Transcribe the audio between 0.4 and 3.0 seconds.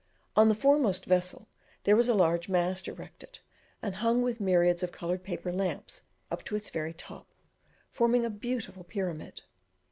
the foremost vessel there was a large mast